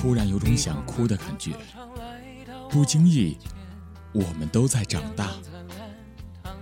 [0.00, 1.50] 突然有种想哭的感觉。
[2.70, 3.36] 不经意，
[4.12, 5.32] 我们都在长大。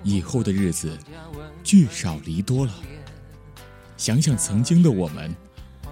[0.03, 0.97] 以后的日子，
[1.63, 2.73] 聚少离多了。
[3.99, 5.37] 想想曾经的我们，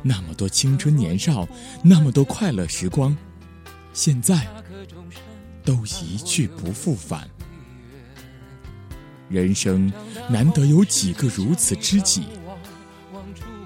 [0.02, 1.46] 那么多青春年少，
[1.82, 3.14] 那么多快乐时光，
[3.92, 4.46] 现在
[5.62, 7.28] 都一去不复返。
[9.28, 9.92] 人生
[10.30, 12.24] 难得有几个如此知己，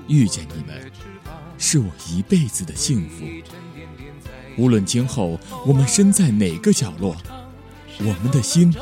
[0.09, 0.91] 遇见你们
[1.59, 3.25] 是我一辈子的幸福。
[4.59, 7.17] 无论今后我们身在哪个角落，
[8.01, 8.75] 我们的心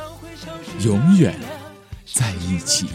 [0.81, 1.39] 永远
[2.13, 2.89] 在一起。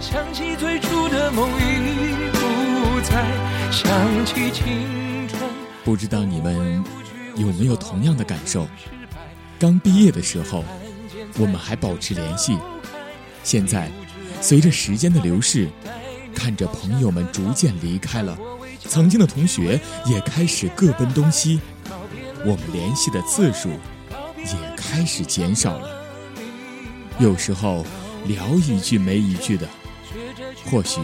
[0.00, 3.24] 想起最初的梦已不再，
[3.70, 5.40] 想起青春。
[5.84, 6.82] 不知道你们
[7.36, 8.66] 有没有同样的感受？
[9.58, 10.64] 刚毕业的时候。
[11.36, 12.56] 我们还保持联系，
[13.42, 13.90] 现在，
[14.40, 15.68] 随着时间的流逝，
[16.32, 18.38] 看着朋友们逐渐离开了，
[18.88, 21.60] 曾经的同学也开始各奔东西，
[22.44, 23.70] 我们联系的次数
[24.38, 25.88] 也开始减少了。
[27.18, 27.84] 有时候
[28.26, 29.68] 聊一句没一句的，
[30.66, 31.00] 或许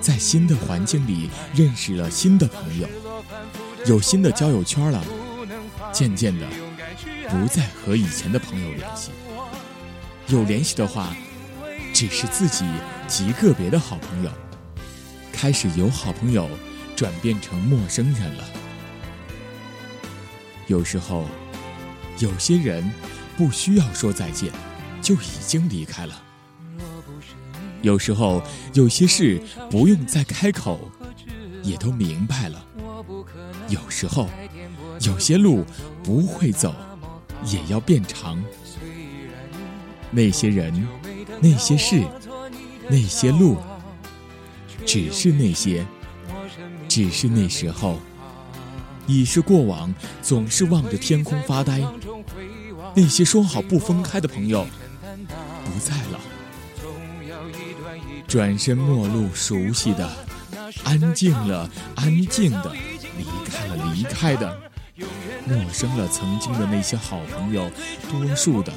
[0.00, 2.88] 在新的环境里认识了新的朋友，
[3.86, 5.02] 有新的交友圈了，
[5.92, 6.46] 渐渐的
[7.28, 9.10] 不再和以前的朋友联系。
[10.28, 11.14] 有联系的话，
[11.92, 12.64] 只是自己
[13.06, 14.30] 极个别的好朋友。
[15.32, 16.48] 开始有好朋友
[17.02, 18.44] 转变成陌生人了。
[20.68, 21.26] 有时候，
[22.20, 22.88] 有些人
[23.36, 24.52] 不需要说再见，
[25.00, 26.22] 就已经离开了。
[27.80, 28.40] 有时候，
[28.72, 30.92] 有些事不用再开口，
[31.64, 32.64] 也都明白了。
[33.68, 34.28] 有时候，
[35.00, 35.64] 有些路
[36.04, 36.72] 不会走，
[37.46, 38.40] 也要变长。
[40.12, 40.86] 那些人，
[41.40, 42.04] 那些事，
[42.88, 43.56] 那些路，
[44.86, 45.84] 只是那些，
[46.94, 47.98] 只是那时候，
[49.06, 51.80] 已是过往，总是望着天空发呆。
[52.94, 54.66] 那些说好不分开的朋友，
[55.64, 56.20] 不在了。
[58.28, 60.06] 转身陌路，熟悉的，
[60.84, 62.70] 安静了，安静的，
[63.16, 64.60] 离开了，离开的，
[65.46, 66.06] 陌生了。
[66.08, 67.70] 曾经的那些好朋友，
[68.10, 68.70] 多数的。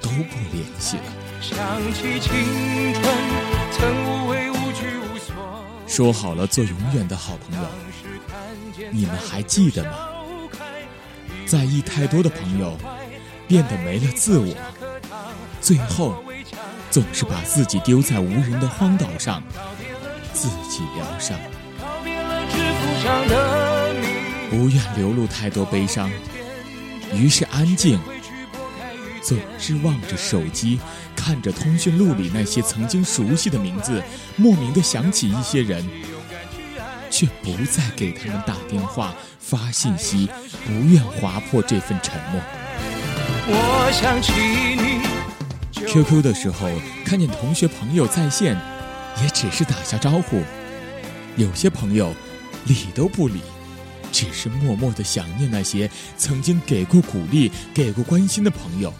[0.00, 1.04] 都不联系了。
[1.40, 1.56] 想
[1.92, 2.30] 起青
[2.92, 3.04] 春，
[3.72, 4.41] 曾无畏
[5.92, 7.68] 说好了做永远的好朋友，
[8.90, 10.08] 你们还记得吗？
[11.44, 12.78] 在意太多的朋友，
[13.46, 14.54] 变得没了自我，
[15.60, 16.24] 最后
[16.90, 19.42] 总是把自己丢在无人的荒岛上，
[20.32, 21.38] 自己疗伤。
[24.48, 26.10] 不愿流露太多悲伤，
[27.12, 28.00] 于是安静。
[29.22, 30.80] 总是望着手机，
[31.14, 34.02] 看着通讯录里那些曾经熟悉的名字，
[34.36, 35.88] 莫名的想起一些人，
[37.10, 40.28] 却不再给他们打电话、发信息，
[40.66, 42.40] 不愿划破这份沉默。
[43.46, 44.32] 我想起
[44.76, 45.02] 你。
[45.86, 46.68] QQ 的时候
[47.04, 48.56] 看见同学朋友在线，
[49.22, 50.42] 也只是打下招呼。
[51.36, 52.14] 有些朋友
[52.66, 53.40] 理都不理，
[54.10, 58.92] 只是默默的想念那些曾经给过鼓励、给过关心的朋友。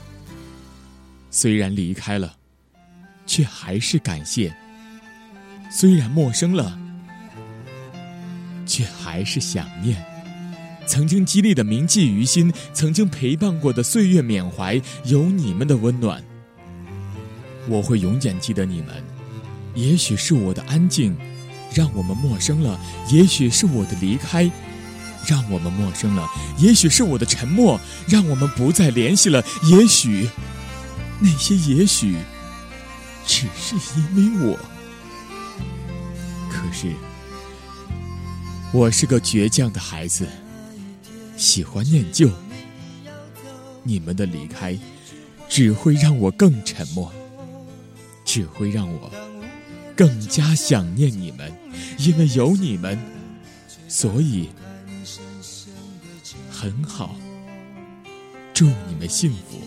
[1.34, 2.34] 虽然离开了，
[3.26, 4.53] 却还是感谢；
[5.70, 6.78] 虽然陌生了，
[8.66, 9.97] 却还是想念。
[10.87, 16.22] 曾经激励的铭记于心，曾经陪伴过的岁月缅怀，有你们的温暖，
[17.66, 19.03] 我会永远记得你们。
[19.75, 21.16] 也许是我的安静，
[21.75, 22.78] 让我们陌生了；
[23.10, 24.50] 也许是我的离开，
[25.26, 26.28] 让我们陌生了；
[26.59, 30.28] 也许是我的沉默，让我们不再联系了；也许。
[31.24, 32.16] 那些也许
[33.24, 33.77] 只是
[34.16, 34.59] 因为我，
[36.51, 36.92] 可是
[38.72, 40.27] 我是个倔强的孩子，
[41.36, 42.28] 喜欢念旧。
[43.84, 44.77] 你们的离开
[45.48, 47.13] 只会让我更沉默，
[48.24, 49.10] 只会让我
[49.97, 51.53] 更加想念你们。
[51.98, 52.98] 因为有你们，
[53.86, 54.48] 所以
[56.51, 57.15] 很好。
[58.53, 59.60] 祝你们幸福。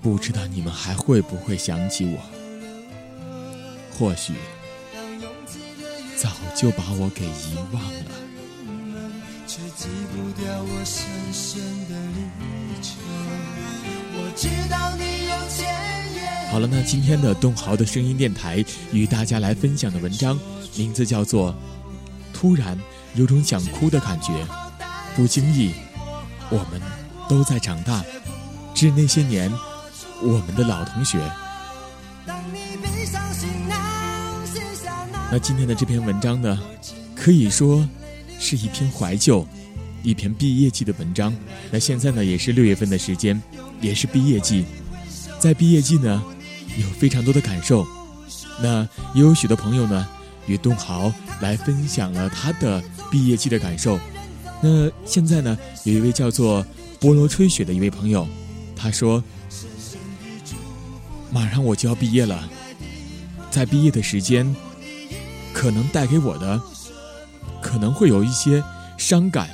[0.00, 2.18] 不知道你们还会不会想起我？
[3.98, 4.34] 或许
[6.16, 7.90] 早就把我给遗忘了。
[16.50, 20.38] 好了，那今天的东豪的声音电台与大家来分享的文章，
[20.76, 21.52] 名字叫做
[22.32, 22.78] 《突然
[23.14, 24.32] 有种想哭的感觉》。
[25.16, 25.74] 不经意，
[26.50, 26.80] 我们
[27.28, 28.04] 都在长大，
[28.74, 29.52] 致那些年。
[30.20, 31.18] 我们的老同学，
[35.30, 36.58] 那今天的这篇文章呢，
[37.14, 37.88] 可以说
[38.38, 39.46] 是一篇怀旧，
[40.02, 41.32] 一篇毕业季的文章。
[41.70, 43.40] 那现在呢，也是六月份的时间，
[43.80, 44.64] 也是毕业季。
[45.38, 46.20] 在毕业季呢，
[46.78, 47.86] 有非常多的感受。
[48.60, 50.08] 那也有许多朋友呢，
[50.46, 54.00] 与东豪来分享了他的毕业季的感受。
[54.60, 56.66] 那现在呢，有一位叫做
[56.98, 58.26] 菠萝吹雪的一位朋友，
[58.74, 59.22] 他说
[61.30, 62.48] ：“马上我就要毕业了，
[63.50, 64.54] 在毕业的时间，
[65.52, 66.60] 可能带给我的，
[67.60, 68.62] 可能会有一些
[68.96, 69.48] 伤感，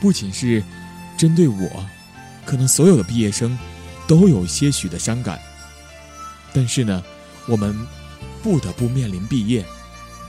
[0.00, 0.62] 不仅是
[1.16, 1.86] 针对我，
[2.44, 3.58] 可能所有的毕业生
[4.06, 5.38] 都有些许的伤感。
[6.52, 7.02] 但是呢，
[7.46, 7.76] 我们
[8.42, 9.64] 不得不面临毕业，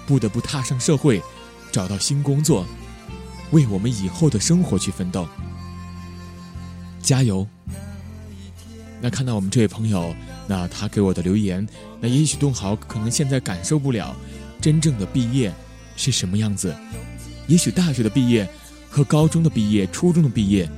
[0.06, 1.22] 不得不踏上社会，
[1.72, 2.66] 找到新工作。”
[3.52, 5.30] 为我们以后的生活去奋斗，
[7.00, 7.48] 加油！
[9.00, 10.14] 那看到我们这位朋友，
[10.48, 11.68] 那他给我的留言，
[12.00, 14.16] 那也许东豪可能现在感受不了
[14.62, 15.54] 真正的毕业
[15.96, 16.76] 是什么样子。
[17.48, 18.48] 也许大学的毕业
[18.90, 20.70] 和高中的毕业、初中的毕业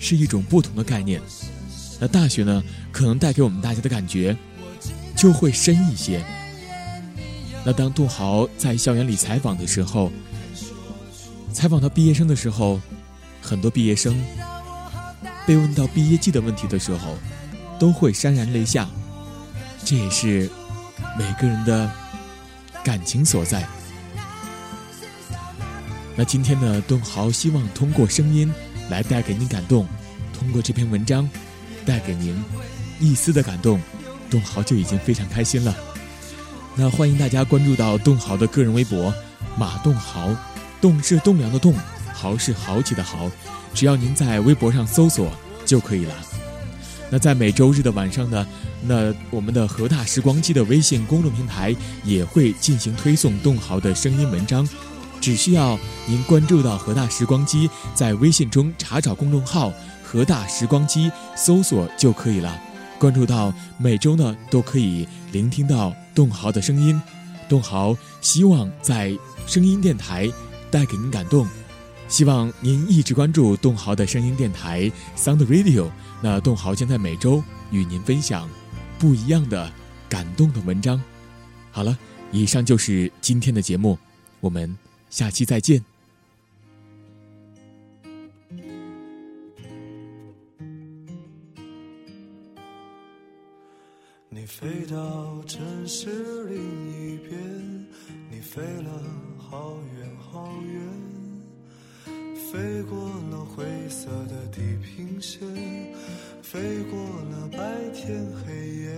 [0.00, 1.20] 是一种不同的概念。
[2.00, 2.62] 那大学呢，
[2.92, 4.36] 可能带给我们大家的感觉
[5.16, 6.24] 就会深一些。
[7.64, 10.10] 那当杜豪在校园里采访的时候。
[11.50, 12.78] 采访到毕业生的时候，
[13.40, 14.14] 很多毕业生
[15.46, 17.16] 被问到毕业季的问题的时候，
[17.80, 18.88] 都会潸然泪下。
[19.84, 20.50] 这也是
[21.18, 21.90] 每个人的
[22.84, 23.66] 感情所在。
[26.16, 28.52] 那今天呢，东豪希望通过声音
[28.90, 29.86] 来带给您感动，
[30.36, 31.28] 通过这篇文章
[31.86, 32.42] 带给您
[32.98, 33.80] 一丝的感动，
[34.28, 35.74] 东豪就已经非常开心了。
[36.74, 39.12] 那欢迎大家关注到东豪的个人微博
[39.56, 40.34] 马东豪。
[40.80, 41.74] 栋是栋梁的栋，
[42.14, 43.28] 豪是豪气的豪，
[43.74, 45.32] 只要您在微博上搜索
[45.66, 46.14] 就可以了。
[47.10, 48.46] 那在每周日的晚上呢，
[48.82, 54.68] 那我们的和大时光机的微信公众平台也会进行推送动豪的声音文章，
[55.20, 59.72] 只需要您关注到和大时光机，在微信中查找公众号
[60.02, 62.60] “和大时光机”，搜索就可以了。
[62.98, 67.00] 关注到每周呢都可以聆听到动豪的声音。
[67.48, 69.16] 动豪希望在
[69.46, 70.30] 声音电台。
[70.70, 71.48] 带给您感动，
[72.08, 75.88] 希望您一直关注动豪的声音电台 Sound Radio。
[76.20, 78.46] 那动豪将在每周与您分享
[78.98, 79.72] 不一样的
[80.08, 81.00] 感动的文章。
[81.70, 81.96] 好了，
[82.32, 83.96] 以上就是今天的节目，
[84.40, 84.76] 我们
[85.10, 85.84] 下期再见。
[94.28, 97.86] 你飞到城市另一边，
[98.30, 99.02] 你飞了
[99.38, 100.08] 好远。
[100.30, 102.12] 好远，
[102.52, 102.98] 飞过
[103.30, 105.40] 了灰色的地平线，
[106.58, 106.98] 飞过
[107.30, 108.90] 了白天黑夜。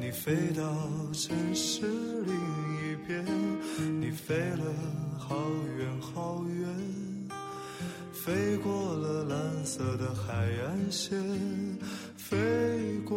[0.00, 0.64] 你飞到
[1.12, 1.86] 城市
[2.26, 3.24] 另一边，
[4.00, 4.64] 你飞了
[5.16, 5.36] 好
[5.78, 6.66] 远好远，
[8.12, 10.34] 飞过了蓝色的海
[10.66, 11.16] 岸线，
[12.16, 12.34] 飞
[13.06, 13.16] 过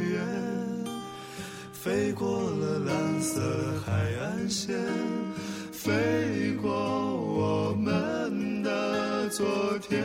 [1.83, 3.41] 飞过了蓝色
[3.83, 4.77] 海岸线，
[5.71, 9.27] 飞过我们的。
[9.29, 9.47] 昨
[9.79, 10.03] 天，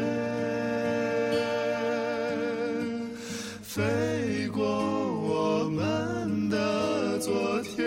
[3.60, 7.84] 飞过我们的昨天。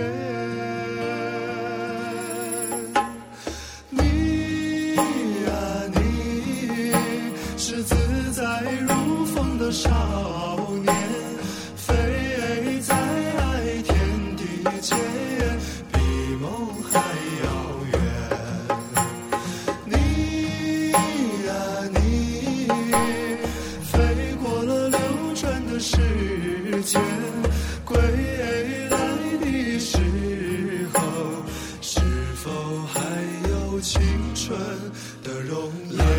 [3.89, 4.95] 你
[5.45, 5.51] 呀，
[5.95, 6.91] 你
[7.57, 7.95] 是自
[8.33, 9.89] 在如风的少
[33.81, 34.01] 青
[34.35, 34.59] 春
[35.23, 36.18] 的容颜？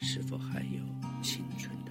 [0.00, 0.80] 是否还有
[1.22, 1.90] 青春的